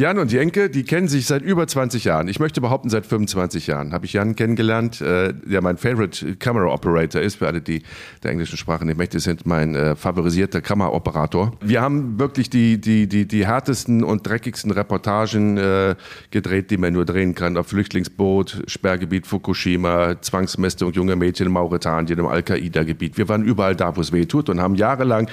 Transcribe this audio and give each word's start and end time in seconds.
Jan 0.00 0.18
und 0.18 0.32
Jenke, 0.32 0.70
die 0.70 0.82
kennen 0.82 1.06
sich 1.06 1.24
seit 1.24 1.42
über 1.42 1.68
20 1.68 2.02
Jahren. 2.02 2.26
Ich 2.26 2.40
möchte 2.40 2.60
behaupten, 2.60 2.90
seit 2.90 3.06
25 3.06 3.68
Jahren 3.68 3.92
habe 3.92 4.06
ich 4.06 4.14
Jan 4.14 4.34
kennengelernt, 4.34 5.00
äh, 5.00 5.32
der 5.32 5.62
mein 5.62 5.76
Favorite 5.76 6.34
Camera 6.34 6.66
Operator 6.74 7.22
ist, 7.22 7.36
für 7.36 7.46
alle, 7.46 7.60
die 7.60 7.84
der 8.24 8.32
englischen 8.32 8.56
Sprache 8.56 8.84
nicht 8.84 8.98
mächtig 8.98 9.22
sind, 9.22 9.46
mein 9.46 9.76
äh, 9.76 9.94
favorisierter 9.94 10.60
Kameraoperator. 10.62 11.52
Wir 11.60 11.80
haben 11.80 12.18
wirklich 12.18 12.50
die, 12.50 12.80
die, 12.80 13.06
die, 13.06 13.28
die 13.28 13.46
härtesten 13.46 14.02
und 14.02 14.26
dreckigsten 14.26 14.72
Reportagen 14.72 15.58
äh, 15.58 15.94
gedreht, 16.32 16.72
die 16.72 16.76
man 16.76 16.92
nur 16.92 17.04
drehen 17.04 17.36
kann. 17.36 17.56
Auf 17.56 17.68
Flüchtlingsboot, 17.68 18.64
Sperrgebiet 18.66 19.28
Fukushima, 19.28 20.20
Zwangsmästung 20.20 20.90
junger 20.90 21.14
Mädchen 21.14 21.46
in 21.46 21.52
Mauretanien, 21.52 22.18
im 22.18 22.26
Al-Qaida-Gebiet. 22.26 23.16
Wir 23.16 23.28
waren 23.28 23.44
überall 23.44 23.76
da, 23.76 23.96
wo 23.96 24.00
es 24.00 24.10
weh 24.10 24.24
tut 24.24 24.48
und 24.48 24.60
haben 24.60 24.74
jahrelang 24.74 25.30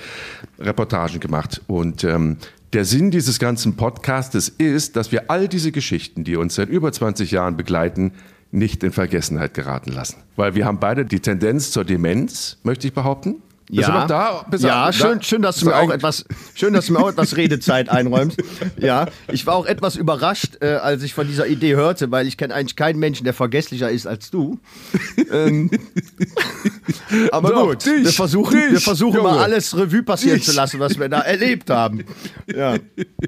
Reportagen 0.59 1.19
gemacht. 1.19 1.63
Und 1.65 2.03
ähm, 2.03 2.37
der 2.73 2.85
Sinn 2.85 3.11
dieses 3.11 3.37
ganzen 3.39 3.75
Podcastes 3.75 4.47
ist, 4.47 4.95
dass 4.95 5.11
wir 5.11 5.29
all 5.29 5.47
diese 5.47 5.71
Geschichten, 5.71 6.23
die 6.23 6.37
uns 6.37 6.55
seit 6.55 6.69
über 6.69 6.91
20 6.91 7.31
Jahren 7.31 7.57
begleiten, 7.57 8.13
nicht 8.51 8.83
in 8.83 8.91
Vergessenheit 8.91 9.53
geraten 9.53 9.91
lassen. 9.91 10.17
Weil 10.35 10.55
wir 10.55 10.65
haben 10.65 10.79
beide 10.79 11.05
die 11.05 11.19
Tendenz 11.19 11.71
zur 11.71 11.85
Demenz, 11.85 12.57
möchte 12.63 12.87
ich 12.87 12.93
behaupten. 12.93 13.41
Bist 13.71 13.87
ja, 13.87 14.05
da? 14.05 14.45
Bist 14.49 14.63
ja 14.65 14.85
da? 14.87 14.91
schön, 14.91 15.21
schön, 15.21 15.41
dass 15.41 15.57
du 15.57 15.67
mir 15.67 15.77
auch 15.77 15.89
etwas, 15.91 16.25
schön, 16.55 16.73
dass 16.73 16.87
du 16.87 16.93
mir 16.93 16.99
auch 16.99 17.09
etwas 17.09 17.37
Redezeit 17.37 17.87
einräumst. 17.89 18.37
Ja, 18.77 19.05
ich 19.31 19.45
war 19.47 19.55
auch 19.55 19.65
etwas 19.65 19.95
überrascht, 19.95 20.57
äh, 20.59 20.73
als 20.73 21.03
ich 21.03 21.13
von 21.13 21.25
dieser 21.25 21.47
Idee 21.47 21.75
hörte, 21.75 22.11
weil 22.11 22.27
ich 22.27 22.35
kenne 22.35 22.53
eigentlich 22.53 22.75
keinen 22.75 22.99
Menschen, 22.99 23.23
der 23.23 23.33
vergesslicher 23.33 23.89
ist 23.89 24.07
als 24.07 24.29
du. 24.29 24.59
ähm, 25.31 25.71
aber 27.31 27.49
Doch, 27.49 27.67
gut, 27.69 27.85
dich, 27.85 28.03
wir 28.03 28.11
versuchen, 28.11 28.59
dich, 28.59 28.71
wir 28.71 28.81
versuchen 28.81 29.23
mal 29.23 29.39
alles 29.39 29.75
Revue 29.77 30.03
passieren 30.03 30.37
dich. 30.37 30.45
zu 30.45 30.53
lassen, 30.53 30.81
was 30.81 30.99
wir 30.99 31.07
da 31.07 31.21
erlebt 31.21 31.69
haben. 31.69 32.03
Ja. 32.53 32.75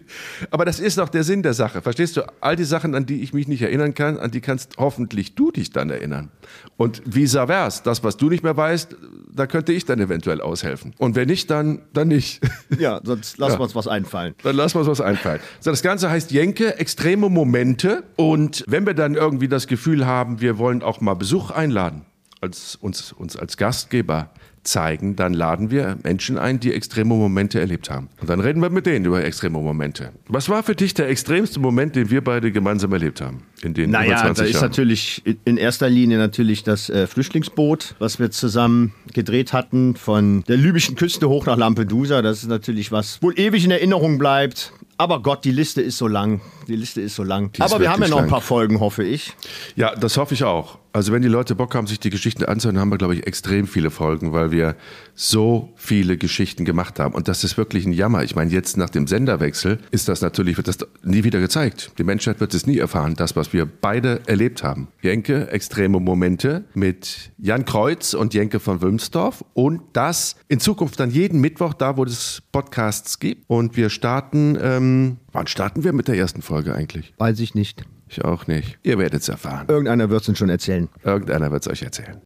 Aber 0.52 0.66
das 0.66 0.80
ist 0.80 0.98
doch 0.98 1.10
der 1.10 1.24
Sinn 1.24 1.44
der 1.44 1.54
Sache. 1.54 1.82
Verstehst 1.82 2.18
du? 2.18 2.22
All 2.42 2.56
die 2.56 2.64
Sachen, 2.64 2.96
an 2.96 3.06
die 3.06 3.22
ich 3.22 3.34
mich 3.34 3.48
nicht 3.48 3.62
erinnern 3.62 3.94
kann, 3.94 4.18
an 4.18 4.32
die 4.32 4.42
kannst 4.42 4.78
hoffentlich 4.78 5.36
du 5.36 5.52
dich 5.52 5.72
dann 5.72 5.90
erinnern. 5.90 6.32
Und 6.78 7.02
vis 7.06 7.36
à 7.36 7.48
vers, 7.48 7.84
das, 7.84 8.04
was 8.04 8.18
du 8.18 8.30
nicht 8.30 8.44
mehr 8.44 8.58
weißt, 8.58 8.96
da 9.36 9.48
könnte 9.48 9.74
ich 9.74 9.86
dann 9.86 10.00
eventuell 10.00 10.42
aushelfen. 10.42 10.94
Und 10.98 11.16
wenn 11.16 11.28
nicht, 11.28 11.50
dann, 11.50 11.82
dann 11.94 12.08
nicht. 12.08 12.42
Ja, 12.80 13.02
sonst 13.04 13.38
lassen 13.38 13.54
ja. 13.54 13.60
wir 13.60 13.64
uns 13.64 13.76
was 13.76 13.88
einfallen. 13.88 14.34
Dann 14.42 14.56
lassen 14.56 14.76
wir 14.76 14.80
uns 14.80 14.90
was 14.90 15.02
einfallen. 15.02 15.40
So, 15.60 15.70
das 15.70 15.84
Ganze 15.84 16.10
heißt 16.10 16.32
Jenke, 16.32 16.80
extreme 16.80 17.30
Momente. 17.30 18.04
Und 18.16 18.64
wenn 18.68 18.86
wir 18.86 18.94
dann 18.94 19.16
irgendwie 19.16 19.48
das 19.48 19.68
Gefühl 19.68 20.06
haben, 20.08 20.42
wir 20.42 20.58
wollen 20.58 20.82
auch 20.82 21.00
mal 21.00 21.14
Besuch 21.14 21.52
einladen, 21.52 22.06
als, 22.44 22.76
uns, 22.76 23.14
uns 23.14 23.38
als 23.38 23.58
Gastgeber 23.58 24.30
zeigen, 24.64 25.16
dann 25.16 25.34
laden 25.34 25.72
wir 25.72 25.98
Menschen 26.04 26.38
ein, 26.38 26.60
die 26.60 26.74
extreme 26.74 27.16
Momente 27.16 27.60
erlebt 27.60 27.90
haben. 27.90 28.10
Und 28.22 28.30
dann 28.30 28.40
reden 28.40 28.62
wir 28.62 28.70
mit 28.70 28.86
denen 28.86 29.06
über 29.06 29.24
extreme 29.24 29.60
Momente. 29.60 30.12
Was 30.28 30.48
war 30.50 30.64
für 30.64 30.76
dich 30.76 30.94
der 30.94 31.10
extremste 31.10 31.60
Moment, 31.60 31.96
den 31.96 32.10
wir 32.10 32.24
beide 32.24 32.52
gemeinsam 32.52 32.94
erlebt 32.94 33.22
haben? 33.22 33.44
In 33.62 33.74
den 33.74 33.92
naja, 33.92 34.12
über 34.12 34.22
20 34.22 34.38
da 34.38 34.44
ist 34.44 34.54
Jahren? 34.54 34.64
natürlich 34.64 35.24
in 35.46 35.58
erster 35.58 35.90
Linie 35.90 36.18
natürlich 36.18 36.64
das 36.64 36.90
äh, 36.90 37.08
Flüchtlingsboot, 37.08 37.96
was 38.00 38.20
wir 38.20 38.32
zusammen 38.32 38.94
gedreht 39.14 39.54
hatten, 39.54 39.96
von 39.96 40.44
der 40.48 40.58
libyschen 40.58 40.96
Küste 40.96 41.28
hoch 41.30 41.46
nach 41.46 41.58
Lampedusa. 41.58 42.22
Das 42.22 42.44
ist 42.44 42.50
natürlich 42.50 42.92
was, 42.92 43.22
wohl 43.22 43.38
ewig 43.38 43.66
in 43.66 43.72
Erinnerung 43.72 44.18
bleibt. 44.18 44.74
Aber 44.98 45.22
Gott, 45.22 45.44
die 45.44 45.52
Liste 45.52 45.82
ist 45.82 45.98
so 45.98 46.08
lang. 46.08 46.42
Die 46.68 46.76
Liste 46.76 47.02
ist 47.02 47.16
so 47.16 47.24
lang. 47.24 47.52
Aber 47.60 47.80
wir 47.80 47.92
haben 47.92 48.02
ja 48.02 48.10
noch 48.10 48.20
ein 48.20 48.28
paar 48.28 48.42
Folgen, 48.42 48.80
hoffe 48.80 49.04
ich. 49.04 49.34
Ja, 49.76 49.96
das 49.96 50.18
hoffe 50.18 50.34
ich 50.34 50.44
auch. 50.44 50.80
Also 50.96 51.12
wenn 51.12 51.24
die 51.24 51.28
Leute 51.28 51.56
Bock 51.56 51.74
haben, 51.74 51.88
sich 51.88 52.00
die 52.00 52.12
Geschichten 52.12 52.46
anzuhören, 52.46 52.80
haben 52.80 52.92
wir, 52.92 53.00
glaube 53.00 53.16
ich, 53.16 53.26
extrem 53.26 53.66
viele 53.66 53.90
Folgen, 53.90 54.32
weil 54.32 54.52
wir 54.52 54.76
so 55.16 55.74
viele 55.76 56.18
Geschichten 56.18 56.66
gemacht 56.66 57.00
haben. 57.00 57.16
Und 57.16 57.28
das 57.28 57.44
ist 57.44 57.58
wirklich 57.58 57.86
ein 57.86 57.94
Jammer. 57.94 58.24
Ich 58.24 58.36
meine, 58.36 58.52
jetzt 58.52 58.78
nach 58.78 58.92
dem 58.92 59.08
Senderwechsel 59.08 59.80
ist 59.90 60.08
das 60.08 60.22
natürlich, 60.22 60.58
wird 60.58 60.68
das 60.68 60.78
nie 61.02 61.24
wieder 61.24 61.40
gezeigt. 61.40 61.94
Die 61.98 62.04
Menschheit 62.04 62.40
wird 62.40 62.54
es 62.54 62.68
nie 62.68 62.78
erfahren, 62.78 63.16
das, 63.16 63.36
was 63.36 63.54
wir 63.54 63.66
beide 63.66 64.22
erlebt 64.28 64.62
haben. 64.62 64.88
Jenke, 65.02 65.50
extreme 65.50 66.00
Momente 66.00 66.64
mit 66.76 67.32
Jan 67.40 67.66
Kreuz 67.66 68.14
und 68.14 68.36
Jenke 68.36 68.60
von 68.60 68.84
Wülmsdorf. 68.84 69.44
Und 69.56 69.82
das 69.94 70.36
in 70.48 70.60
Zukunft 70.60 71.00
dann 71.00 71.10
jeden 71.10 71.42
Mittwoch 71.42 71.74
da, 71.74 71.98
wo 71.98 72.04
es 72.04 72.44
Podcasts 72.52 73.18
gibt. 73.18 73.46
Und 73.48 73.78
wir 73.78 73.90
starten, 73.90 74.60
ähm, 74.62 75.18
wann 75.34 75.48
starten 75.48 75.84
wir 75.84 75.94
mit 75.94 76.08
der 76.08 76.16
ersten 76.16 76.42
Folge 76.42 76.74
eigentlich? 76.74 77.14
Weiß 77.18 77.40
ich 77.40 77.56
nicht. 77.56 77.84
Ich 78.08 78.24
auch 78.24 78.48
nicht. 78.48 78.80
Ihr 78.84 78.98
werdet 78.98 79.22
es 79.22 79.30
erfahren. 79.30 79.68
Irgendeiner 79.68 80.10
wird 80.10 80.22
es 80.22 80.30
uns 80.30 80.38
schon 80.38 80.50
erzählen. 80.50 80.88
Irgendeiner 81.04 81.52
wird 81.52 81.66
es 81.66 81.72
euch 81.72 81.84
erzählen. 81.84 82.22